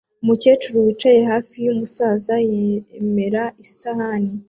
[0.23, 4.31] Umukecuru wicaye hafi yumusaza yemera isahani